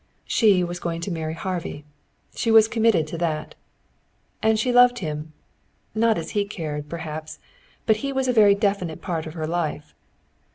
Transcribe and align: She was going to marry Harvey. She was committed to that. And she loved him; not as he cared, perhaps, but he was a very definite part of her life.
She 0.25 0.63
was 0.63 0.79
going 0.79 0.99
to 1.01 1.11
marry 1.11 1.35
Harvey. 1.35 1.85
She 2.33 2.49
was 2.49 2.67
committed 2.67 3.05
to 3.05 3.19
that. 3.19 3.53
And 4.41 4.57
she 4.57 4.71
loved 4.71 4.97
him; 4.97 5.31
not 5.93 6.17
as 6.17 6.31
he 6.31 6.43
cared, 6.43 6.89
perhaps, 6.89 7.37
but 7.85 7.97
he 7.97 8.11
was 8.11 8.27
a 8.27 8.33
very 8.33 8.55
definite 8.55 9.03
part 9.03 9.27
of 9.27 9.35
her 9.35 9.45
life. 9.45 9.93